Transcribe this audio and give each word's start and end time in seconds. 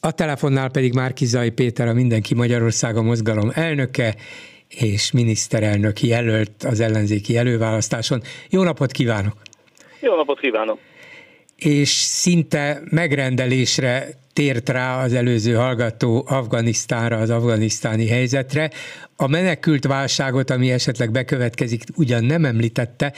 A 0.00 0.12
telefonnál 0.12 0.70
pedig 0.70 0.94
Márkizai 0.94 1.50
Péter, 1.50 1.88
a 1.88 1.92
Mindenki 1.92 2.34
Magyarországa 2.34 3.02
mozgalom 3.02 3.50
elnöke 3.54 4.14
és 4.68 5.12
miniszterelnök 5.12 6.02
jelölt 6.02 6.64
az 6.64 6.80
ellenzéki 6.80 7.36
előválasztáson. 7.36 8.22
Jó 8.50 8.62
napot 8.62 8.92
kívánok! 8.92 9.36
Jó 10.00 10.16
napot 10.16 10.40
kívánok! 10.40 10.78
És 11.56 11.88
szinte 11.88 12.82
megrendelésre 12.90 14.08
tért 14.32 14.68
rá 14.68 15.02
az 15.02 15.14
előző 15.14 15.54
hallgató 15.54 16.24
Afganisztánra, 16.28 17.16
az 17.16 17.30
afganisztáni 17.30 18.08
helyzetre. 18.08 18.70
A 19.16 19.28
menekült 19.28 19.84
válságot, 19.84 20.50
ami 20.50 20.70
esetleg 20.70 21.10
bekövetkezik, 21.10 21.82
ugyan 21.96 22.24
nem 22.24 22.44
említette, 22.44 23.12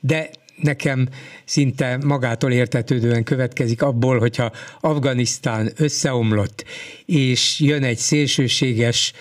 de 0.00 0.30
nekem 0.60 1.08
szinte 1.44 1.98
magától 2.04 2.52
értetődően 2.52 3.24
következik 3.24 3.82
abból, 3.82 4.18
hogyha 4.18 4.52
Afganisztán 4.80 5.72
összeomlott, 5.76 6.64
és 7.06 7.60
jön 7.60 7.82
egy 7.82 7.96
szélsőséges 7.98 9.12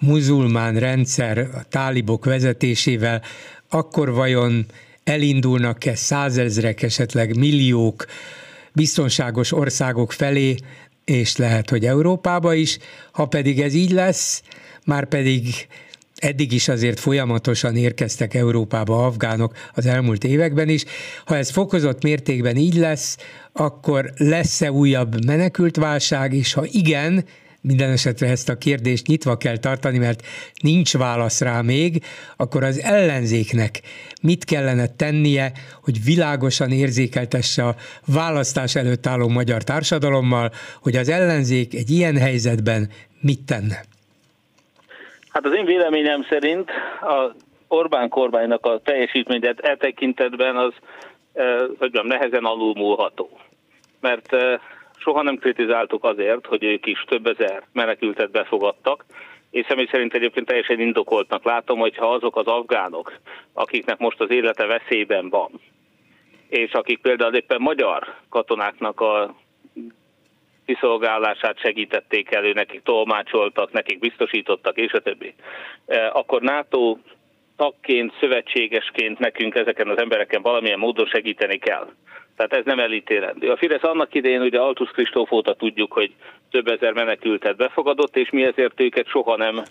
muzulmán 0.00 0.78
rendszer 0.78 1.38
a 1.38 1.62
tálibok 1.68 2.24
vezetésével, 2.24 3.22
akkor 3.68 4.12
vajon 4.12 4.66
elindulnak-e 5.04 5.94
százezrek, 5.94 6.82
esetleg 6.82 7.36
milliók 7.36 8.04
biztonságos 8.72 9.52
országok 9.52 10.12
felé, 10.12 10.54
és 11.04 11.36
lehet, 11.36 11.70
hogy 11.70 11.86
Európába 11.86 12.54
is, 12.54 12.78
ha 13.12 13.26
pedig 13.26 13.60
ez 13.60 13.74
így 13.74 13.90
lesz, 13.90 14.42
már 14.84 15.06
pedig 15.06 15.44
eddig 16.22 16.52
is 16.52 16.68
azért 16.68 17.00
folyamatosan 17.00 17.76
érkeztek 17.76 18.34
Európába 18.34 19.06
afgánok 19.06 19.56
az 19.74 19.86
elmúlt 19.86 20.24
években 20.24 20.68
is. 20.68 20.84
Ha 21.24 21.36
ez 21.36 21.50
fokozott 21.50 22.02
mértékben 22.02 22.56
így 22.56 22.74
lesz, 22.74 23.16
akkor 23.52 24.12
lesz-e 24.16 24.72
újabb 24.72 25.24
menekültválság, 25.24 26.34
és 26.34 26.52
ha 26.52 26.64
igen, 26.66 27.24
minden 27.60 27.90
esetre 27.90 28.28
ezt 28.28 28.48
a 28.48 28.58
kérdést 28.58 29.06
nyitva 29.06 29.36
kell 29.36 29.56
tartani, 29.56 29.98
mert 29.98 30.26
nincs 30.62 30.96
válasz 30.96 31.40
rá 31.40 31.60
még, 31.60 32.04
akkor 32.36 32.64
az 32.64 32.80
ellenzéknek 32.80 33.80
mit 34.22 34.44
kellene 34.44 34.86
tennie, 34.86 35.52
hogy 35.82 36.04
világosan 36.04 36.70
érzékeltesse 36.70 37.66
a 37.66 37.76
választás 38.06 38.74
előtt 38.74 39.06
álló 39.06 39.28
magyar 39.28 39.64
társadalommal, 39.64 40.52
hogy 40.80 40.96
az 40.96 41.08
ellenzék 41.08 41.74
egy 41.74 41.90
ilyen 41.90 42.16
helyzetben 42.16 42.90
mit 43.20 43.40
tenne? 43.40 43.84
Hát 45.32 45.44
az 45.46 45.54
én 45.54 45.64
véleményem 45.64 46.22
szerint 46.28 46.70
a 47.00 47.34
Orbán 47.68 48.08
kormánynak 48.08 48.66
a 48.66 48.80
teljesítményet 48.84 49.60
e 49.60 49.76
tekintetben 49.76 50.56
az, 50.56 50.72
hogy 51.32 51.76
mondjam, 51.78 52.06
nehezen 52.06 52.44
alulmúlható. 52.44 53.38
Mert 54.00 54.36
soha 54.96 55.22
nem 55.22 55.36
kritizáltuk 55.36 56.04
azért, 56.04 56.46
hogy 56.46 56.64
ők 56.64 56.86
is 56.86 57.04
több 57.08 57.26
ezer 57.26 57.62
menekültet 57.72 58.30
befogadtak, 58.30 59.04
és 59.50 59.66
személy 59.68 59.88
szerint 59.90 60.14
egyébként 60.14 60.46
teljesen 60.46 60.80
indokoltnak 60.80 61.44
látom, 61.44 61.78
hogyha 61.78 62.12
azok 62.12 62.36
az 62.36 62.46
afgánok, 62.46 63.12
akiknek 63.52 63.98
most 63.98 64.20
az 64.20 64.30
élete 64.30 64.66
veszélyben 64.66 65.28
van, 65.28 65.50
és 66.48 66.72
akik 66.72 67.00
például 67.00 67.34
éppen 67.34 67.60
magyar 67.60 68.14
katonáknak 68.28 69.00
a 69.00 69.34
kiszolgálását 70.66 71.58
segítették 71.58 72.34
elő, 72.34 72.52
nekik 72.52 72.82
tolmácsoltak, 72.82 73.72
nekik 73.72 73.98
biztosítottak, 73.98 74.76
és 74.76 74.92
a 74.92 75.00
többi. 75.00 75.34
E, 75.86 76.10
akkor 76.12 76.40
NATO 76.40 76.96
tagként, 77.56 78.12
szövetségesként 78.20 79.18
nekünk 79.18 79.54
ezeken 79.54 79.88
az 79.88 79.98
embereken 79.98 80.42
valamilyen 80.42 80.78
módon 80.78 81.06
segíteni 81.06 81.58
kell. 81.58 81.88
Tehát 82.36 82.52
ez 82.52 82.64
nem 82.64 82.78
elítélendő. 82.78 83.50
A 83.50 83.56
Fidesz 83.56 83.82
annak 83.82 84.14
idején 84.14 84.40
ugye 84.40 84.58
Altus 84.58 84.90
Kristóf 84.90 85.32
óta 85.32 85.54
tudjuk, 85.54 85.92
hogy 85.92 86.12
több 86.50 86.68
ezer 86.68 86.92
menekültet 86.92 87.56
befogadott, 87.56 88.16
és 88.16 88.30
mi 88.30 88.44
ezért 88.44 88.80
őket 88.80 89.06
soha 89.06 89.36
nem 89.36 89.62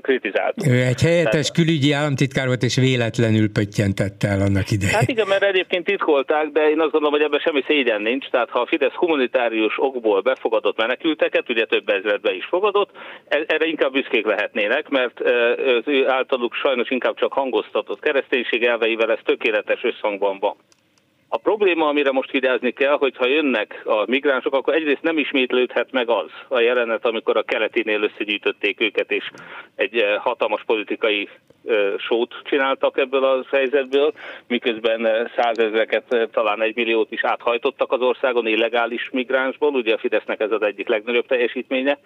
kritizáltuk. 0.00 0.66
Ő 0.66 0.80
egy 0.82 1.00
helyettes 1.00 1.30
Tehát, 1.30 1.52
külügyi 1.52 1.92
államtitkár 1.92 2.46
volt, 2.46 2.62
és 2.62 2.76
véletlenül 2.76 3.52
pöttyentette 3.52 4.28
el 4.28 4.40
annak 4.40 4.70
idején. 4.70 4.94
Hát 4.94 5.08
igen, 5.08 5.28
mert 5.28 5.42
egyébként 5.42 5.84
titkolták, 5.84 6.46
de 6.46 6.60
én 6.60 6.80
azt 6.80 6.90
gondolom, 6.90 7.10
hogy 7.10 7.22
ebben 7.22 7.40
semmi 7.40 7.62
szégyen 7.66 8.02
nincs. 8.02 8.28
Tehát 8.28 8.50
ha 8.50 8.60
a 8.60 8.66
Fidesz 8.66 8.92
humanitárius 8.92 9.74
okból 9.76 10.20
befogadott 10.20 10.76
menekülteket, 10.76 11.48
ugye 11.48 11.64
több 11.64 11.88
ezret 11.88 12.20
be 12.20 12.34
is 12.34 12.44
fogadott, 12.44 12.90
e- 13.28 13.44
erre 13.46 13.66
inkább 13.66 13.92
büszkék 13.92 14.26
lehetnének, 14.26 14.88
mert 14.88 15.20
az 15.20 15.84
ő 15.84 16.08
általuk 16.08 16.54
sajnos 16.54 16.90
inkább 16.90 17.16
csak 17.16 17.32
hangoztatott 17.32 18.00
kereszténység 18.00 18.64
elveivel 18.64 19.10
ez 19.10 19.18
tökéletes 19.24 19.84
összhangban 19.84 20.38
van. 20.38 20.56
A 21.30 21.36
probléma, 21.36 21.88
amire 21.88 22.10
most 22.12 22.30
vigyázni 22.30 22.70
kell, 22.70 22.96
hogy 22.96 23.16
ha 23.16 23.26
jönnek 23.26 23.82
a 23.84 24.04
migránsok, 24.06 24.54
akkor 24.54 24.74
egyrészt 24.74 25.02
nem 25.02 25.18
ismétlődhet 25.18 25.92
meg 25.92 26.08
az 26.08 26.30
a 26.48 26.60
jelenet, 26.60 27.04
amikor 27.04 27.36
a 27.36 27.42
keletinél 27.42 28.02
összegyűjtötték 28.02 28.80
őket, 28.80 29.10
és 29.10 29.30
egy 29.74 29.96
eh, 29.96 30.16
hatalmas 30.16 30.62
politikai 30.64 31.28
eh, 31.64 31.92
sót 31.98 32.34
csináltak 32.44 32.98
ebből 32.98 33.24
a 33.24 33.44
helyzetből, 33.50 34.12
miközben 34.46 35.06
eh, 35.06 35.30
százezreket, 35.36 36.28
talán 36.32 36.62
egy 36.62 36.76
milliót 36.76 37.12
is 37.12 37.24
áthajtottak 37.24 37.92
az 37.92 38.00
országon 38.00 38.46
illegális 38.46 39.10
migránsból, 39.10 39.74
ugye 39.74 39.94
a 39.94 39.98
Fidesznek 39.98 40.40
ez 40.40 40.50
az 40.50 40.62
egyik 40.62 40.88
legnagyobb 40.88 41.26
teljesítménye, 41.26 41.98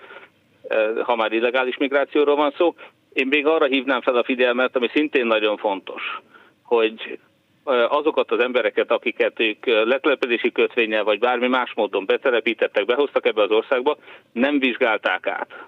ha 1.03 1.17
már 1.17 1.33
illegális 1.33 1.77
migrációról 1.77 2.37
van 2.37 2.55
szó. 2.57 2.75
Én 3.13 3.27
még 3.27 3.47
arra 3.47 3.65
hívnám 3.65 4.01
fel 4.01 4.17
a 4.17 4.25
figyelmet, 4.25 4.77
ami 4.77 4.89
szintén 4.95 5.27
nagyon 5.27 5.57
fontos, 5.57 6.21
hogy 6.63 7.19
azokat 7.89 8.31
az 8.31 8.41
embereket, 8.41 8.91
akiket 8.91 9.41
ők 9.41 9.67
letelepedési 9.67 10.53
kötvényel 10.53 11.05
vagy 11.05 11.19
bármi 11.19 11.49
más 11.49 11.73
módon 11.75 12.07
betelepítettek, 12.07 12.85
behoztak 12.85 13.27
ebbe 13.27 13.43
az 13.43 13.51
országba, 13.51 13.97
nem 14.33 14.59
vizsgálták 14.59 15.27
át. 15.27 15.65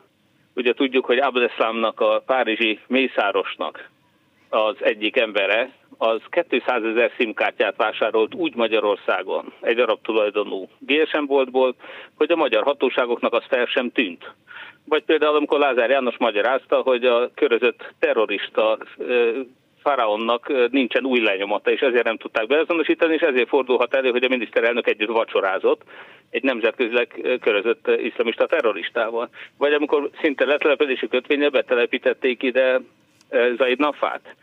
Ugye 0.55 0.73
tudjuk, 0.73 1.05
hogy 1.05 1.19
Abdeslamnak, 1.19 2.01
a 2.01 2.23
párizsi 2.27 2.79
mészárosnak 2.87 3.91
az 4.49 4.77
egyik 4.79 5.17
embere, 5.17 5.73
az 5.99 6.21
200 6.49 6.85
ezer 6.85 7.11
szimkártyát 7.19 7.77
vásárolt 7.77 8.35
úgy 8.35 8.55
Magyarországon, 8.55 9.53
egy 9.61 9.79
arab 9.79 9.99
tulajdonú 10.03 10.69
GSM 10.79 11.25
boltból, 11.25 11.75
hogy 12.15 12.31
a 12.31 12.37
magyar 12.37 12.63
hatóságoknak 12.63 13.33
az 13.33 13.45
fel 13.49 13.67
sem 13.67 13.91
tűnt. 13.91 14.33
Vagy 14.85 15.03
például, 15.05 15.37
amikor 15.37 15.59
Lázár 15.59 15.91
János 15.91 16.17
magyarázta, 16.19 16.81
hogy 16.81 17.05
a 17.05 17.31
körözött 17.35 17.95
terrorista 17.99 18.79
faraonnak 19.85 20.71
nincsen 20.71 21.05
új 21.05 21.21
lenyomata, 21.21 21.71
és 21.71 21.81
ezért 21.81 22.05
nem 22.05 22.17
tudták 22.17 22.47
beazonosítani, 22.47 23.15
és 23.15 23.21
ezért 23.21 23.49
fordulhat 23.49 23.95
elő, 23.95 24.11
hogy 24.11 24.25
a 24.25 24.29
miniszterelnök 24.29 24.89
együtt 24.89 25.09
vacsorázott 25.09 25.83
egy 26.31 26.43
nemzetközileg 26.43 27.39
körözött 27.41 27.91
iszlamista 28.03 28.47
terroristával. 28.47 29.29
Vagy 29.59 29.73
amikor 29.73 30.11
szinte 30.21 30.45
letelepedési 30.45 31.09
kötvénye 31.09 31.49
betelepítették 31.49 32.43
ide 32.43 32.81
Zaid 33.57 33.79
Nafát, 33.79 34.35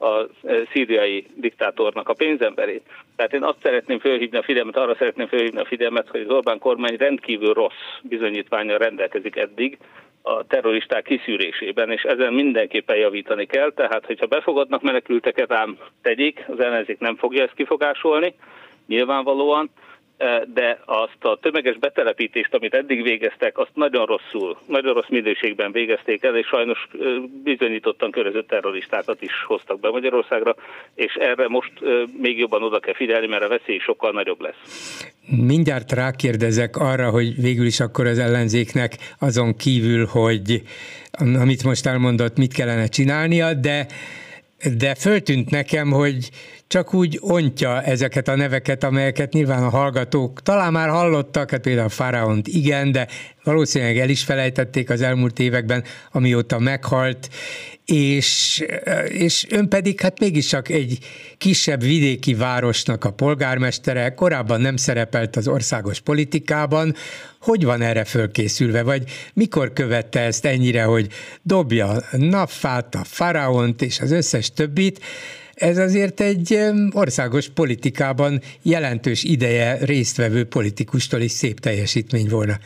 a 0.00 0.26
szíriai 0.72 1.26
diktátornak 1.34 2.08
a 2.08 2.14
pénzemberét. 2.14 2.82
Tehát 3.16 3.32
én 3.32 3.42
azt 3.42 3.62
szeretném 3.62 3.98
felhívni 3.98 4.38
a 4.38 4.42
figyelmet, 4.42 4.76
arra 4.76 4.94
szeretném 4.94 5.26
felhívni 5.26 5.60
a 5.60 5.64
figyelmet, 5.64 6.08
hogy 6.08 6.20
az 6.20 6.30
Orbán 6.30 6.58
kormány 6.58 6.96
rendkívül 6.96 7.52
rossz 7.52 7.98
bizonyítványra 8.02 8.76
rendelkezik 8.76 9.36
eddig, 9.36 9.78
a 10.22 10.46
terroristák 10.46 11.04
kiszűrésében, 11.04 11.90
és 11.90 12.02
ezen 12.02 12.32
mindenképpen 12.32 12.96
javítani 12.96 13.46
kell, 13.46 13.72
tehát 13.72 14.06
hogyha 14.06 14.26
befogadnak 14.26 14.82
menekülteket, 14.82 15.52
ám 15.52 15.78
tegyék, 16.02 16.44
az 16.48 16.60
ellenzék 16.60 16.98
nem 16.98 17.16
fogja 17.16 17.42
ezt 17.42 17.54
kifogásolni, 17.54 18.34
nyilvánvalóan, 18.86 19.70
de 20.54 20.80
azt 20.84 21.24
a 21.24 21.38
tömeges 21.42 21.78
betelepítést, 21.78 22.54
amit 22.54 22.74
eddig 22.74 23.02
végeztek, 23.02 23.58
azt 23.58 23.70
nagyon 23.74 24.06
rosszul, 24.06 24.58
nagyon 24.66 24.94
rossz 24.94 25.08
minőségben 25.08 25.72
végezték 25.72 26.24
el, 26.24 26.36
és 26.36 26.46
sajnos 26.46 26.88
bizonyítottan 27.42 28.10
körözött 28.10 28.48
terroristákat 28.48 29.22
is 29.22 29.44
hoztak 29.46 29.80
be 29.80 29.90
Magyarországra, 29.90 30.54
és 30.94 31.14
erre 31.14 31.48
most 31.48 31.72
még 32.20 32.38
jobban 32.38 32.62
oda 32.62 32.78
kell 32.78 32.94
figyelni, 32.94 33.26
mert 33.26 33.42
a 33.42 33.48
veszély 33.48 33.78
sokkal 33.78 34.12
nagyobb 34.12 34.40
lesz. 34.40 35.10
Mindjárt 35.46 35.92
rákérdezek 35.92 36.76
arra, 36.76 37.10
hogy 37.10 37.40
végül 37.40 37.66
is 37.66 37.80
akkor 37.80 38.06
az 38.06 38.18
ellenzéknek 38.18 38.92
azon 39.18 39.56
kívül, 39.56 40.06
hogy 40.06 40.62
amit 41.40 41.64
most 41.64 41.86
elmondott, 41.86 42.36
mit 42.36 42.52
kellene 42.52 42.86
csinálnia, 42.86 43.54
de 43.54 43.86
de 44.76 44.94
föltűnt 44.94 45.50
nekem, 45.50 45.90
hogy 45.90 46.30
csak 46.66 46.94
úgy 46.94 47.18
ontja 47.22 47.82
ezeket 47.82 48.28
a 48.28 48.36
neveket, 48.36 48.84
amelyeket 48.84 49.32
nyilván 49.32 49.62
a 49.62 49.68
hallgatók 49.68 50.42
talán 50.42 50.72
már 50.72 50.88
hallottak, 50.88 51.50
hát 51.50 51.60
például 51.60 51.86
a 51.86 51.90
Faraont 51.90 52.48
igen, 52.48 52.92
de 52.92 53.08
valószínűleg 53.44 53.98
el 53.98 54.08
is 54.08 54.24
felejtették 54.24 54.90
az 54.90 55.00
elmúlt 55.00 55.38
években, 55.38 55.84
amióta 56.12 56.58
meghalt, 56.58 57.28
és, 57.84 58.62
és 59.08 59.46
ön 59.50 59.68
pedig 59.68 60.00
hát 60.00 60.18
mégiscsak 60.18 60.68
egy 60.68 60.98
kisebb 61.38 61.82
vidéki 61.82 62.34
városnak 62.34 63.04
a 63.04 63.12
polgármestere, 63.12 64.14
korábban 64.14 64.60
nem 64.60 64.76
szerepelt 64.76 65.36
az 65.36 65.48
országos 65.48 66.00
politikában, 66.00 66.94
hogy 67.40 67.64
van 67.64 67.82
erre 67.82 68.04
fölkészülve, 68.04 68.82
vagy 68.82 69.10
mikor 69.34 69.72
követte 69.72 70.20
ezt 70.20 70.44
ennyire, 70.44 70.82
hogy 70.82 71.08
dobja 71.42 71.88
a 71.88 72.02
napfát, 72.16 72.94
a 72.94 73.04
faraont 73.04 73.82
és 73.82 74.00
az 74.00 74.10
összes 74.10 74.52
többit, 74.52 75.00
ez 75.54 75.78
azért 75.78 76.20
egy 76.20 76.58
országos 76.90 77.48
politikában 77.48 78.40
jelentős 78.62 79.22
ideje 79.22 79.78
résztvevő 79.80 80.44
politikustól 80.44 81.20
is 81.20 81.30
szép 81.32 81.60
teljesítmény 81.60 82.28
volna. 82.28 82.58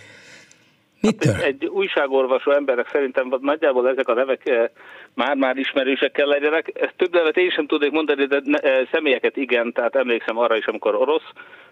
Mitől? 1.05 1.35
Egy 1.43 1.67
újságolvasó 1.67 2.51
emberek 2.51 2.89
szerintem 2.89 3.35
nagyjából 3.41 3.89
ezek 3.89 4.09
a 4.09 4.15
nevek 4.15 4.49
eh, 4.49 4.65
már-már 5.15 5.57
ismerősek 5.57 6.13
kell 6.13 6.29
legyenek. 6.29 6.93
Több 6.97 7.13
nevet 7.13 7.37
én 7.37 7.51
sem 7.51 7.67
tudnék 7.67 7.91
mondani, 7.91 8.27
de 8.27 8.41
eh, 8.45 8.87
személyeket 8.93 9.37
igen, 9.37 9.73
tehát 9.73 9.97
emlékszem 9.97 10.39
arra 10.39 10.57
is, 10.57 10.67
amikor 10.67 10.95
orosz 10.95 11.29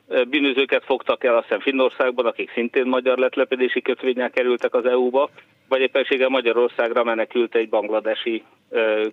eh, 0.08 0.24
bűnözőket 0.24 0.84
fogtak 0.84 1.24
el, 1.24 1.36
azt 1.36 1.42
hiszem 1.42 1.60
Finnországban, 1.60 2.26
akik 2.26 2.50
szintén 2.54 2.86
magyar 2.86 3.18
letlepedési 3.18 3.82
kötvényel 3.82 4.30
kerültek 4.30 4.74
az 4.74 4.86
EU-ba, 4.86 5.30
vagy 5.68 5.80
éppenséggel 5.80 6.28
Magyarországra 6.28 7.04
menekült 7.04 7.54
egy 7.54 7.68
bangladesi 7.68 8.42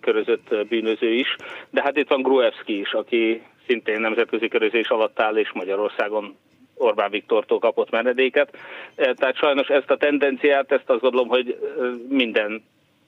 körözött 0.02 0.68
bűnöző 0.70 1.14
is. 1.14 1.36
De 1.70 1.82
hát 1.82 1.98
itt 1.98 2.10
van 2.10 2.22
Gruevski 2.22 2.80
is, 2.80 2.94
aki 2.94 3.42
szintén 3.68 4.00
nemzetközi 4.00 4.48
körözés 4.48 4.88
alatt 4.88 5.20
áll, 5.20 5.38
és 5.38 5.52
Magyarországon 5.54 6.36
Orbán 6.80 7.12
Viktortól 7.12 7.60
kapott 7.60 7.90
menedéket. 7.90 8.50
E, 8.96 9.14
tehát 9.14 9.36
sajnos 9.36 9.68
ezt 9.68 9.90
a 9.90 9.98
tendenciát, 9.98 10.72
ezt 10.72 10.90
azt 10.90 11.02
gondolom, 11.02 11.28
hogy 11.28 11.50
e, 11.50 11.84
minden 12.10 12.64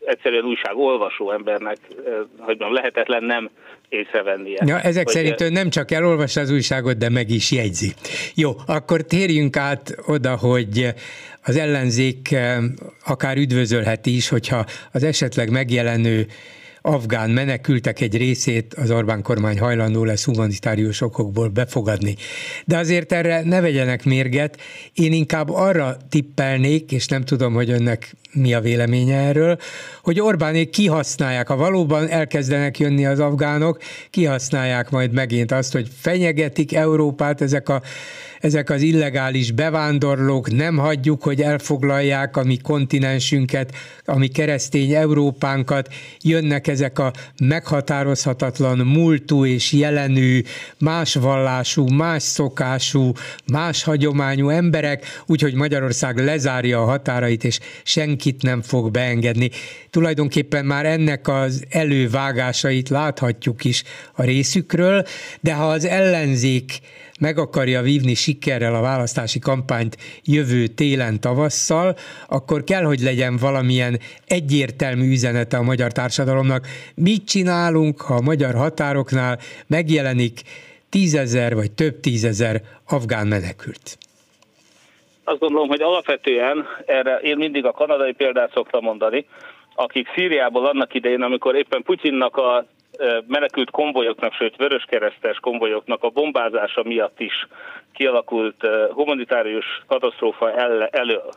egyszerűen 0.06 0.44
újságolvasó 0.44 1.31
embernek, 1.31 1.77
e, 1.89 2.09
hogy 2.18 2.57
mondjam, 2.59 2.73
lehetetlen 2.73 3.23
nem 3.23 3.50
észrevennie. 3.89 4.63
Ja, 4.65 4.79
ezek 4.79 5.03
hogy 5.03 5.13
szerint 5.13 5.41
ő 5.41 5.50
nem 5.50 5.69
csak 5.69 5.91
elolvassa 5.91 6.41
az 6.41 6.51
újságot, 6.51 6.97
de 6.97 7.09
meg 7.09 7.29
is 7.29 7.51
jegyzi. 7.51 7.94
Jó, 8.35 8.51
akkor 8.68 9.01
térjünk 9.01 9.57
át 9.57 9.95
oda, 10.07 10.38
hogy 10.38 10.94
az 11.44 11.57
ellenzék 11.57 12.35
akár 13.06 13.38
üdvözölheti 13.38 14.15
is, 14.15 14.29
hogyha 14.29 14.65
az 14.94 15.03
esetleg 15.03 15.50
megjelenő 15.51 16.25
afgán 16.81 17.30
menekültek 17.30 18.01
egy 18.01 18.18
részét 18.18 18.74
az 18.74 18.92
Orbán 18.92 19.22
kormány 19.22 19.60
hajlandó 19.60 20.04
lesz 20.04 20.25
humanitárius 20.25 21.01
okokból 21.01 21.48
befogadni. 21.48 22.16
De 22.66 22.78
azért 22.78 23.12
erre 23.12 23.42
ne 23.44 23.62
vegyenek 23.62 24.04
mérget, 24.04 24.62
én 24.94 25.13
inkább 25.13 25.50
arra 25.50 25.98
tippelnék, 26.10 26.92
és 26.92 27.07
nem 27.07 27.24
tudom, 27.24 27.54
hogy 27.54 27.69
önnek 27.69 28.16
mi 28.33 28.54
a 28.54 28.62
véleménye 28.62 29.18
erről, 29.18 29.57
hogy 30.04 30.19
Orbánék 30.19 30.69
kihasználják, 30.69 31.48
ha 31.48 31.56
valóban 31.56 32.10
elkezdenek 32.10 32.80
jönni 32.80 33.06
az 33.06 33.19
afgánok, 33.19 33.78
kihasználják 34.10 34.89
majd 34.89 35.12
megint 35.12 35.51
azt, 35.51 35.72
hogy 35.72 35.88
fenyegetik 36.00 36.74
Európát 36.74 37.42
ezek 37.42 37.69
a 37.69 37.81
ezek 38.42 38.69
az 38.69 38.81
illegális 38.81 39.51
bevándorlók, 39.51 40.51
nem 40.51 40.78
hagyjuk, 40.78 41.24
hogy 41.24 41.42
elfoglalják 41.42 42.38
a 42.38 42.44
mi 42.44 42.57
kontinensünket, 42.57 43.75
a 44.06 44.18
mi 44.18 44.28
keresztény 44.28 44.94
Európánkat, 44.94 45.94
jönnek 46.22 46.68
ezek 46.68 47.00
a 47.00 47.12
meghatározhatatlan 47.39 48.78
múltú 48.78 49.45
és 49.45 49.72
jelenű, 49.72 50.42
más 50.80 51.13
vallású, 51.13 51.88
más 51.88 52.24
szokású, 52.24 53.12
más 53.45 53.83
hagyományú 53.83 54.50
emberek, 54.50 55.06
úgyhogy 55.25 55.54
Magyarország 55.54 56.18
lezárja 56.18 56.81
a 56.81 56.86
határait, 56.86 57.44
és 57.44 57.60
senkit 58.21 58.41
nem 58.41 58.62
fog 58.62 58.91
beengedni. 58.91 59.50
Tulajdonképpen 59.89 60.65
már 60.65 60.85
ennek 60.85 61.27
az 61.27 61.63
elővágásait 61.69 62.89
láthatjuk 62.89 63.63
is 63.63 63.83
a 64.13 64.23
részükről, 64.23 65.06
de 65.39 65.53
ha 65.53 65.69
az 65.69 65.85
ellenzék 65.85 66.79
meg 67.19 67.38
akarja 67.38 67.81
vívni 67.81 68.13
sikerrel 68.13 68.75
a 68.75 68.81
választási 68.81 69.39
kampányt 69.39 69.97
jövő 70.23 70.68
télen, 70.68 71.19
tavasszal, 71.19 71.97
akkor 72.27 72.63
kell, 72.63 72.83
hogy 72.83 73.00
legyen 73.00 73.38
valamilyen 73.38 74.00
egyértelmű 74.27 75.12
üzenete 75.12 75.57
a 75.57 75.62
magyar 75.62 75.91
társadalomnak. 75.91 76.68
Mit 76.95 77.25
csinálunk, 77.25 78.01
ha 78.01 78.15
a 78.15 78.21
magyar 78.21 78.53
határoknál 78.53 79.39
megjelenik 79.68 80.41
tízezer 80.89 81.56
vagy 81.56 81.71
több 81.71 82.00
tízezer 82.00 82.62
afgán 82.85 83.27
menekült? 83.27 83.97
Azt 85.23 85.39
gondolom, 85.39 85.68
hogy 85.68 85.81
alapvetően 85.81 86.68
erre 86.85 87.15
én 87.18 87.38
mindig 87.38 87.65
a 87.65 87.71
kanadai 87.71 88.12
példát 88.12 88.51
szoktam 88.53 88.83
mondani, 88.83 89.25
akik 89.75 90.07
Szíriából 90.15 90.65
annak 90.65 90.94
idején, 90.94 91.21
amikor 91.21 91.56
éppen 91.56 91.83
Putyinnak 91.83 92.38
a 92.38 92.65
menekült 93.27 93.71
konvojoknak, 93.71 94.33
sőt 94.33 94.56
vöröskeresztes 94.56 95.38
konvojoknak 95.39 96.03
a 96.03 96.09
bombázása 96.09 96.83
miatt 96.83 97.19
is 97.19 97.47
kialakult 97.94 98.68
humanitárius 98.91 99.65
katasztrófa 99.88 100.53
elől. 100.89 101.29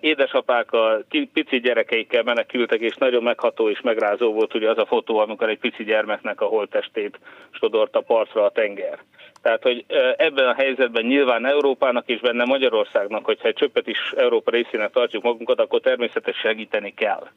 Édesapák 0.00 0.72
a 0.72 0.98
pici 1.32 1.60
gyerekeikkel 1.60 2.22
menekültek, 2.22 2.80
és 2.80 2.94
nagyon 2.94 3.22
megható 3.22 3.70
és 3.70 3.80
megrázó 3.80 4.32
volt 4.32 4.54
ugye 4.54 4.70
az 4.70 4.78
a 4.78 4.86
fotó, 4.86 5.18
amikor 5.18 5.48
egy 5.48 5.58
pici 5.58 5.84
gyermeknek 5.84 6.40
a 6.40 6.44
holttestét 6.44 7.18
sodort 7.50 7.98
partra 8.06 8.44
a 8.44 8.50
tenger. 8.50 8.98
Tehát, 9.42 9.62
hogy 9.62 9.84
ebben 10.16 10.46
a 10.46 10.54
helyzetben 10.54 11.04
nyilván 11.04 11.46
Európának 11.46 12.08
és 12.08 12.20
benne 12.20 12.44
Magyarországnak, 12.44 13.24
hogyha 13.24 13.48
egy 13.48 13.54
csöppet 13.54 13.86
is 13.86 14.12
Európa 14.16 14.50
részének 14.50 14.90
tartjuk 14.90 15.22
magunkat, 15.22 15.60
akkor 15.60 15.80
természetesen 15.80 16.50
segíteni 16.50 16.94
kell. 16.94 17.28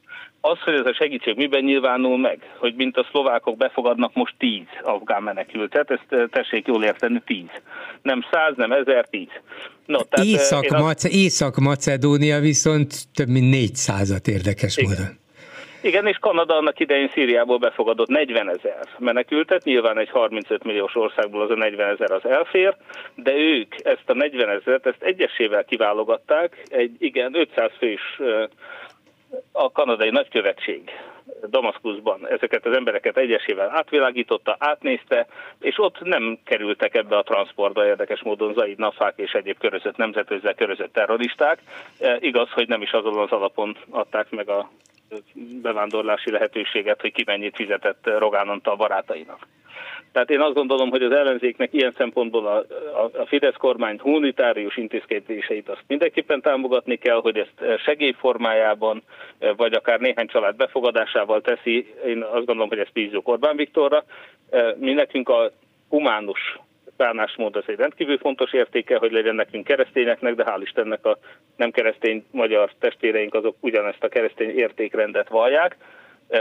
Az, 0.42 0.60
hogy 0.60 0.74
ez 0.74 0.86
a 0.86 0.94
segítség 0.94 1.36
miben 1.36 1.64
nyilvánul 1.64 2.18
meg, 2.18 2.40
hogy 2.58 2.76
mint 2.76 2.98
a 2.98 3.08
szlovákok 3.10 3.58
befogadnak 3.58 4.14
most 4.14 4.36
tíz 4.38 4.68
afgán 4.82 5.24
menekültet, 5.24 5.92
ezt 5.92 6.30
tessék 6.32 6.68
jól 6.68 6.84
érteni, 6.84 7.22
tíz. 7.26 7.50
Nem 8.02 8.26
száz, 8.32 8.54
nem 8.56 8.72
ezer, 8.72 9.08
tíz. 9.10 9.30
No, 9.86 10.02
tehát 10.02 10.26
Észak-Mace- 10.26 11.12
az... 11.12 11.18
Észak-Macedónia 11.18 12.40
viszont 12.40 12.94
több 13.14 13.28
mint 13.28 13.50
négyszázat 13.50 14.28
érdekes 14.28 14.78
Igen. 14.78 14.90
módon. 14.90 15.22
Igen, 15.84 16.08
és 16.08 16.18
Kanada 16.18 16.56
annak 16.56 16.80
idején 16.80 17.10
Szíriából 17.10 17.58
befogadott 17.58 18.08
40 18.08 18.50
ezer 18.50 18.88
menekültet, 18.98 19.64
nyilván 19.64 19.98
egy 19.98 20.10
35 20.10 20.64
milliós 20.64 20.96
országból 20.96 21.42
az 21.42 21.50
a 21.50 21.56
40 21.56 21.90
ezer 21.90 22.12
az 22.12 22.26
elfér, 22.26 22.76
de 23.16 23.34
ők 23.34 23.76
ezt 23.78 24.10
a 24.10 24.14
40 24.14 24.50
ezeret, 24.50 24.86
ezt 24.86 25.04
egyesével 25.04 25.64
kiválogatták, 25.64 26.64
egy 26.70 26.96
igen 27.00 27.36
500 27.36 27.72
fős 27.78 28.20
a 29.52 29.72
kanadai 29.72 30.10
nagykövetség 30.10 30.92
Damaszkuszban 31.50 32.28
ezeket 32.30 32.66
az 32.66 32.76
embereket 32.76 33.18
egyesével 33.18 33.70
átvilágította, 33.70 34.56
átnézte, 34.60 35.28
és 35.60 35.80
ott 35.80 36.00
nem 36.00 36.40
kerültek 36.44 36.96
ebbe 36.96 37.18
a 37.18 37.24
transportba 37.24 37.86
érdekes 37.86 38.22
módon 38.22 38.54
Zaid 38.54 38.78
Nafák 38.78 39.14
és 39.16 39.32
egyéb 39.32 39.58
körözött 39.58 39.98
nemzetőzzel 39.98 40.54
körözött 40.54 40.94
terroristák. 40.94 41.60
E, 42.00 42.18
igaz, 42.20 42.50
hogy 42.52 42.68
nem 42.68 42.82
is 42.82 42.92
azon 42.92 43.18
az 43.18 43.32
alapon 43.32 43.78
adták 43.90 44.30
meg 44.30 44.50
a 44.50 44.70
bevándorlási 45.62 46.32
lehetőséget, 46.32 47.02
hogy 47.02 47.12
ki 47.12 47.24
mennyit 47.26 47.56
fizetett 47.56 48.10
Rogánonta 48.18 48.72
a 48.72 48.76
barátainak. 48.76 49.48
Tehát 50.14 50.30
én 50.30 50.40
azt 50.40 50.54
gondolom, 50.54 50.90
hogy 50.90 51.04
az 51.04 51.12
ellenzéknek 51.12 51.74
ilyen 51.74 51.94
szempontból 51.98 52.48
a, 52.48 52.58
a, 53.02 53.22
a 53.22 53.26
Fidesz 53.26 53.56
kormány 53.58 54.00
humanitárius 54.00 54.78
intézkedéseit 54.78 55.70
azt 55.70 55.84
mindenképpen 55.88 56.42
támogatni 56.42 56.96
kell, 56.96 57.20
hogy 57.22 57.38
ezt 57.38 57.82
segélyformájában, 57.84 59.04
vagy 59.58 59.74
akár 59.74 60.00
néhány 60.00 60.28
család 60.28 60.56
befogadásával 60.56 61.42
teszi. 61.42 61.94
Én 62.06 62.22
azt 62.22 62.46
gondolom, 62.46 62.70
hogy 62.70 62.80
ezt 62.80 62.94
bízunk 62.94 63.28
Orbán 63.28 63.56
Viktorra. 63.56 64.04
Mi 64.76 64.94
nekünk 64.94 65.30
a 65.30 65.52
humánus 65.90 66.60
bánásmód 67.06 67.56
az 67.56 67.64
egy 67.68 67.76
rendkívül 67.76 68.18
fontos 68.18 68.54
értéke, 68.54 68.98
hogy 68.98 69.12
legyen 69.12 69.36
nekünk 69.36 69.64
keresztényeknek, 69.64 70.36
de 70.36 70.44
hál' 70.48 70.62
Istennek 70.62 71.06
a 71.06 71.18
nem 71.56 71.72
keresztény 71.72 72.26
magyar 72.32 72.72
testvéreink 72.80 73.34
azok 73.34 73.56
ugyanezt 73.60 74.04
a 74.04 74.08
keresztény 74.08 74.50
értékrendet 74.58 75.30
vallják. 75.30 75.78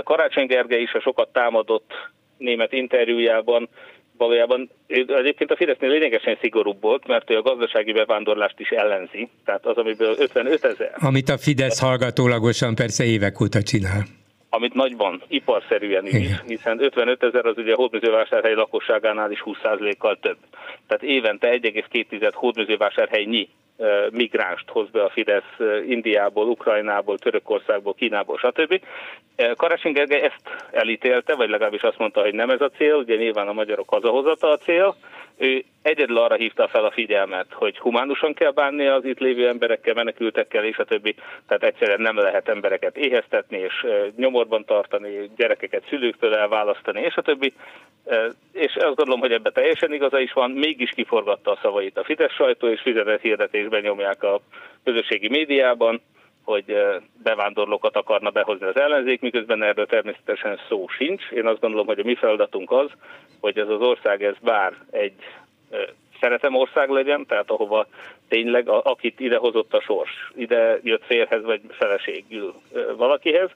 Karácsony 0.04 0.46
Gergely 0.46 0.82
is 0.82 0.92
a 0.92 1.00
sokat 1.00 1.28
támadott 1.32 1.92
német 2.36 2.72
interjújában 2.72 3.68
valójában 4.16 4.70
egyébként 4.86 5.50
a 5.50 5.56
Fidesznél 5.56 5.90
lényegesen 5.90 6.36
szigorúbb 6.40 6.80
volt, 6.80 7.06
mert 7.06 7.30
ő 7.30 7.36
a 7.36 7.42
gazdasági 7.42 7.92
bevándorlást 7.92 8.60
is 8.60 8.68
ellenzi, 8.68 9.28
tehát 9.44 9.66
az, 9.66 9.76
amiből 9.76 10.14
55 10.18 10.64
ezer. 10.64 10.92
Amit 10.94 11.28
a 11.28 11.38
Fidesz 11.38 11.80
hallgatólagosan 11.80 12.74
persze 12.74 13.04
évek 13.04 13.40
óta 13.40 13.62
csinál 13.62 14.02
amit 14.54 14.74
nagyban, 14.74 15.22
iparszerűen 15.28 16.06
is, 16.06 16.14
Igen. 16.14 16.40
hiszen 16.46 16.82
55 16.82 17.22
ezer 17.22 17.46
az 17.46 17.58
ugye 17.58 17.72
a 17.72 17.76
hódműzővásárhely 17.76 18.54
lakosságánál 18.54 19.30
is 19.30 19.42
20%-kal 19.44 20.18
több. 20.20 20.36
Tehát 20.86 21.02
évente 21.02 21.48
1,2 21.48 22.30
hódműzővásárhelynyi 22.34 23.48
migránst 24.10 24.68
hoz 24.68 24.90
be 24.90 25.02
a 25.02 25.10
Fidesz 25.10 25.58
Indiából, 25.86 26.48
Ukrajnából, 26.48 27.18
Törökországból, 27.18 27.94
Kínából, 27.94 28.38
stb. 28.38 28.80
Karácsony 29.56 29.92
Gergely 29.92 30.22
ezt 30.22 30.66
elítélte, 30.70 31.34
vagy 31.34 31.48
legalábbis 31.48 31.82
azt 31.82 31.98
mondta, 31.98 32.20
hogy 32.20 32.34
nem 32.34 32.50
ez 32.50 32.60
a 32.60 32.70
cél, 32.76 32.94
ugye 32.94 33.16
nyilván 33.16 33.48
a 33.48 33.52
magyarok 33.52 33.88
hazahozata 33.88 34.48
a 34.48 34.56
cél, 34.56 34.94
ő 35.42 35.64
egyedül 35.82 36.18
arra 36.18 36.34
hívta 36.34 36.68
fel 36.68 36.84
a 36.84 36.90
figyelmet, 36.90 37.46
hogy 37.50 37.78
humánusan 37.78 38.34
kell 38.34 38.50
bánni 38.50 38.86
az 38.86 39.04
itt 39.04 39.18
lévő 39.18 39.48
emberekkel, 39.48 39.94
menekültekkel 39.94 40.64
és 40.64 40.76
a 40.76 40.84
többi, 40.84 41.14
tehát 41.46 41.62
egyszerűen 41.62 42.00
nem 42.00 42.16
lehet 42.16 42.48
embereket 42.48 42.96
éheztetni 42.96 43.58
és 43.58 43.86
nyomorban 44.16 44.64
tartani, 44.64 45.30
gyerekeket 45.36 45.84
szülőktől 45.88 46.34
elválasztani 46.34 47.00
és 47.00 47.14
a 47.16 47.22
többi. 47.22 47.52
És 48.52 48.74
azt 48.74 48.94
gondolom, 48.94 49.20
hogy 49.20 49.32
ebben 49.32 49.52
teljesen 49.52 49.92
igaza 49.92 50.20
is 50.20 50.32
van, 50.32 50.50
mégis 50.50 50.90
kiforgatta 50.90 51.50
a 51.50 51.58
szavait 51.62 51.98
a 51.98 52.04
Fidesz 52.04 52.32
sajtó, 52.32 52.68
és 52.68 52.80
fizetett 52.80 53.20
hirdetésben 53.20 53.80
nyomják 53.80 54.22
a 54.22 54.40
közösségi 54.84 55.28
médiában, 55.28 56.00
hogy 56.44 56.76
bevándorlókat 57.22 57.96
akarna 57.96 58.30
behozni 58.30 58.66
az 58.66 58.76
ellenzék, 58.76 59.20
miközben 59.20 59.62
erről 59.62 59.86
természetesen 59.86 60.58
szó 60.68 60.88
sincs. 60.88 61.30
Én 61.30 61.46
azt 61.46 61.60
gondolom, 61.60 61.86
hogy 61.86 61.98
a 61.98 62.04
mi 62.04 62.14
feladatunk 62.14 62.70
az, 62.70 62.90
hogy 63.40 63.58
ez 63.58 63.68
az 63.68 63.80
ország 63.80 64.24
ez 64.24 64.36
bár 64.40 64.74
egy 64.90 65.14
szeretem 66.20 66.54
ország 66.54 66.88
legyen, 66.88 67.26
tehát 67.26 67.50
ahova 67.50 67.86
tényleg, 68.28 68.68
a, 68.68 68.82
akit 68.84 69.20
idehozott 69.20 69.74
a 69.74 69.80
sors, 69.80 70.30
ide 70.34 70.78
jött 70.82 71.04
férhez 71.04 71.42
vagy 71.42 71.60
feleségül 71.68 72.54
valakihez, 72.96 73.50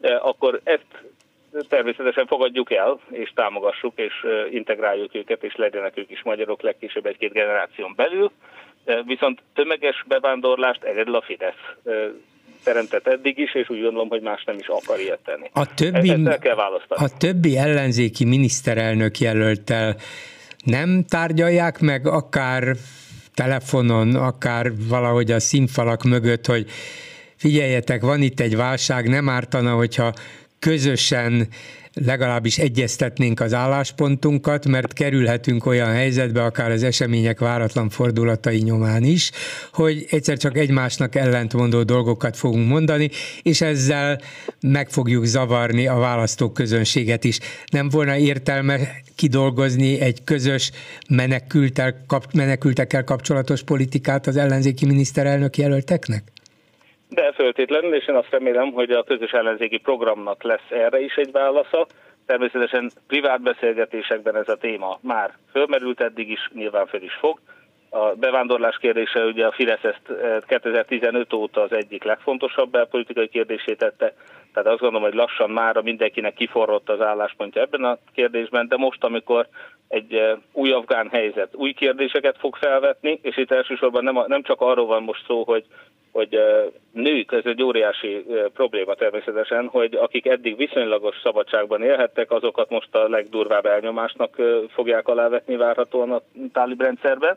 akkor 0.00 0.60
ezt 0.64 1.04
természetesen 1.68 2.26
fogadjuk 2.26 2.72
el, 2.72 2.98
és 3.10 3.32
támogassuk, 3.34 3.92
és 3.98 4.26
integráljuk 4.50 5.14
őket, 5.14 5.44
és 5.44 5.56
legyenek 5.56 5.96
ők 5.96 6.10
is 6.10 6.22
magyarok 6.22 6.62
legkésőbb 6.62 7.06
egy-két 7.06 7.32
generáción 7.32 7.92
belül. 7.96 8.30
Viszont 9.06 9.42
tömeges 9.54 10.04
bevándorlást 10.06 10.82
egyedül 10.82 11.14
a 11.14 11.22
Fidesz 11.22 11.54
teremtett 12.64 13.06
eddig 13.06 13.38
is, 13.38 13.54
és 13.54 13.68
úgy 13.70 13.82
gondolom, 13.82 14.08
hogy 14.08 14.22
más 14.22 14.44
nem 14.44 14.58
is 14.58 14.66
akar 14.66 15.00
ilyet 15.00 15.18
tenni. 15.24 15.50
A 15.52 15.74
többi, 15.74 16.10
Ezt 16.10 16.38
kell 16.38 16.54
választani. 16.54 17.04
A 17.04 17.16
többi 17.18 17.56
ellenzéki 17.56 18.24
miniszterelnök 18.24 19.18
jelöltel 19.18 19.96
nem 20.64 21.04
tárgyalják 21.08 21.80
meg 21.80 22.06
akár 22.06 22.64
telefonon, 23.34 24.14
akár 24.14 24.70
valahogy 24.88 25.30
a 25.30 25.40
színfalak 25.40 26.02
mögött, 26.02 26.46
hogy 26.46 26.66
figyeljetek, 27.36 28.02
van 28.02 28.22
itt 28.22 28.40
egy 28.40 28.56
válság, 28.56 29.08
nem 29.08 29.28
ártana, 29.28 29.74
hogyha 29.74 30.12
közösen 30.58 31.48
legalábbis 31.94 32.58
egyeztetnénk 32.58 33.40
az 33.40 33.54
álláspontunkat, 33.54 34.66
mert 34.66 34.92
kerülhetünk 34.92 35.66
olyan 35.66 35.92
helyzetbe, 35.92 36.44
akár 36.44 36.70
az 36.70 36.82
események 36.82 37.38
váratlan 37.38 37.88
fordulatai 37.88 38.58
nyomán 38.58 39.04
is, 39.04 39.30
hogy 39.72 40.06
egyszer 40.10 40.36
csak 40.36 40.56
egymásnak 40.56 41.14
ellentmondó 41.14 41.82
dolgokat 41.82 42.36
fogunk 42.36 42.68
mondani, 42.68 43.10
és 43.42 43.60
ezzel 43.60 44.20
meg 44.60 44.90
fogjuk 44.90 45.24
zavarni 45.24 45.86
a 45.86 45.96
választók 45.96 46.54
közönséget 46.54 47.24
is. 47.24 47.38
Nem 47.70 47.88
volna 47.88 48.16
értelme 48.16 48.78
kidolgozni 49.14 50.00
egy 50.00 50.24
közös 50.24 50.70
menekültel, 51.08 52.04
menekültekkel 52.32 53.04
kapcsolatos 53.04 53.62
politikát 53.62 54.26
az 54.26 54.36
ellenzéki 54.36 54.86
miniszterelnök 54.86 55.56
jelölteknek? 55.56 56.33
De 57.14 57.32
föltétlenül, 57.32 57.94
és 57.94 58.06
én 58.06 58.14
azt 58.14 58.30
remélem, 58.30 58.72
hogy 58.72 58.90
a 58.90 59.02
közös 59.02 59.30
ellenzéki 59.30 59.78
programnak 59.78 60.42
lesz 60.42 60.70
erre 60.70 61.00
is 61.00 61.14
egy 61.14 61.32
válasza. 61.32 61.86
Természetesen 62.26 62.90
privát 63.06 63.42
beszélgetésekben 63.42 64.36
ez 64.36 64.48
a 64.48 64.56
téma 64.56 64.98
már 65.00 65.34
fölmerült 65.52 66.00
eddig 66.00 66.30
is, 66.30 66.50
nyilván 66.54 66.86
föl 66.86 67.02
is 67.02 67.14
fog. 67.14 67.40
A 67.90 68.14
bevándorlás 68.14 68.76
kérdése, 68.80 69.24
ugye 69.24 69.46
a 69.46 69.52
Fidesz 69.52 69.84
ezt 69.84 70.46
2015 70.46 71.32
eh, 71.32 71.38
óta 71.38 71.60
az 71.60 71.72
egyik 71.72 72.04
legfontosabb 72.04 72.70
belpolitikai 72.70 73.28
kérdését 73.28 73.78
tette, 73.78 74.14
tehát 74.52 74.68
azt 74.68 74.80
gondolom, 74.80 75.02
hogy 75.02 75.14
lassan 75.14 75.50
már 75.50 75.82
mindenkinek 75.82 76.34
kiforrott 76.34 76.88
az 76.88 77.00
álláspontja 77.00 77.62
ebben 77.62 77.84
a 77.84 77.98
kérdésben, 78.14 78.68
de 78.68 78.76
most, 78.76 79.04
amikor 79.04 79.46
egy 79.88 80.14
eh, 80.14 80.36
új 80.52 80.70
afgán 80.72 81.08
helyzet 81.08 81.54
új 81.54 81.72
kérdéseket 81.72 82.38
fog 82.38 82.56
felvetni, 82.56 83.18
és 83.22 83.36
itt 83.36 83.50
elsősorban 83.50 84.04
nem, 84.04 84.24
nem 84.26 84.42
csak 84.42 84.60
arról 84.60 84.86
van 84.86 85.02
most 85.02 85.24
szó, 85.26 85.44
hogy 85.44 85.64
hogy 86.14 86.38
nők, 86.92 87.32
ez 87.32 87.44
egy 87.44 87.62
óriási 87.62 88.26
probléma 88.52 88.94
természetesen, 88.94 89.66
hogy 89.66 89.94
akik 89.94 90.26
eddig 90.26 90.56
viszonylagos 90.56 91.16
szabadságban 91.22 91.82
élhettek, 91.82 92.30
azokat 92.30 92.70
most 92.70 92.94
a 92.94 93.08
legdurvább 93.08 93.66
elnyomásnak 93.66 94.36
fogják 94.68 95.08
alávetni 95.08 95.56
várhatóan 95.56 96.12
a 96.12 96.22
tálib 96.52 96.80
rendszerben. 96.80 97.36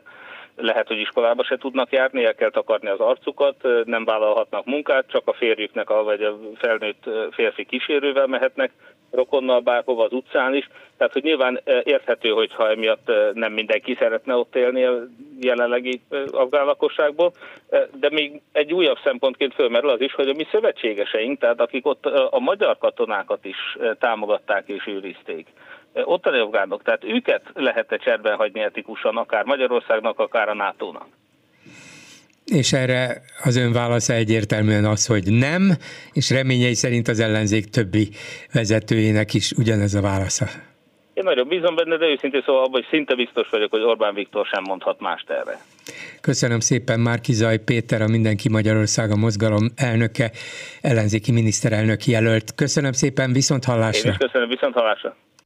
Lehet, 0.60 0.86
hogy 0.86 0.98
iskolába 0.98 1.44
se 1.44 1.56
tudnak 1.56 1.92
járni, 1.92 2.24
el 2.24 2.34
kell 2.34 2.50
takarni 2.50 2.88
az 2.88 3.00
arcukat, 3.00 3.56
nem 3.84 4.04
vállalhatnak 4.04 4.64
munkát, 4.64 5.04
csak 5.08 5.22
a 5.28 5.32
férjüknek, 5.32 5.88
vagy 5.88 6.22
a 6.22 6.38
felnőtt 6.56 7.04
férfi 7.30 7.64
kísérővel 7.64 8.26
mehetnek 8.26 8.70
rokonnal 9.10 9.60
bárhova 9.60 10.04
az 10.04 10.12
utcán 10.12 10.54
is. 10.54 10.68
Tehát, 10.96 11.12
hogy 11.12 11.22
nyilván 11.22 11.60
érthető, 11.82 12.30
hogyha 12.30 12.70
emiatt 12.70 13.10
nem 13.32 13.52
mindenki 13.52 13.94
szeretne 13.98 14.34
ott 14.34 14.56
élni 14.56 14.84
a 14.84 15.06
jelenlegi 15.40 16.00
afgán 16.30 16.64
lakosságból, 16.64 17.32
de 18.00 18.10
még 18.10 18.40
egy 18.52 18.72
újabb 18.72 18.98
szempontként 19.04 19.54
fölmerül 19.54 19.90
az 19.90 20.00
is, 20.00 20.14
hogy 20.14 20.28
a 20.28 20.34
mi 20.34 20.46
szövetségeseink, 20.50 21.38
tehát 21.38 21.60
akik 21.60 21.86
ott 21.86 22.06
a 22.06 22.38
magyar 22.38 22.78
katonákat 22.78 23.44
is 23.44 23.78
támogatták 23.98 24.68
és 24.68 24.86
őrizték, 24.86 25.46
ottani 25.92 26.38
afgánok, 26.38 26.82
tehát 26.82 27.04
őket 27.04 27.42
lehet-e 27.54 27.96
cserben 27.96 28.36
hagyni 28.36 28.60
etikusan, 28.60 29.16
akár 29.16 29.44
Magyarországnak, 29.44 30.18
akár 30.18 30.48
a 30.48 30.54
NATO-nak? 30.54 31.06
És 32.44 32.72
erre 32.72 33.22
az 33.44 33.56
ön 33.56 33.72
válasza 33.72 34.12
egyértelműen 34.12 34.84
az, 34.84 35.06
hogy 35.06 35.32
nem, 35.32 35.70
és 36.12 36.30
reményei 36.30 36.74
szerint 36.74 37.08
az 37.08 37.20
ellenzék 37.20 37.64
többi 37.64 38.08
vezetőjének 38.52 39.34
is 39.34 39.52
ugyanez 39.52 39.94
a 39.94 40.00
válasza. 40.00 40.46
Én 41.14 41.24
nagyon 41.24 41.48
bízom 41.48 41.74
benne, 41.74 41.96
de 41.96 42.06
őszintén 42.06 42.42
szóval 42.46 42.62
abban, 42.62 42.72
hogy 42.72 42.86
szinte 42.90 43.14
biztos 43.14 43.48
vagyok, 43.50 43.70
hogy 43.70 43.82
Orbán 43.82 44.14
Viktor 44.14 44.46
sem 44.46 44.62
mondhat 44.62 45.00
mást 45.00 45.30
erre. 45.30 45.58
Köszönöm 46.20 46.60
szépen 46.60 47.00
Márki 47.00 47.32
Zaj 47.32 47.58
Péter, 47.58 48.02
a 48.02 48.06
Mindenki 48.06 48.48
Magyarország 48.48 49.10
a 49.10 49.16
mozgalom 49.16 49.68
elnöke, 49.76 50.30
ellenzéki 50.80 51.32
miniszterelnök 51.32 52.04
jelölt. 52.04 52.54
Köszönöm 52.54 52.92
szépen, 52.92 53.32
viszont 53.32 53.64
hallásra. 53.64 54.08
Én 54.08 54.16
is 54.20 54.26
köszönöm, 54.26 54.48
viszont 54.48 54.74
hallásra. 54.74 55.16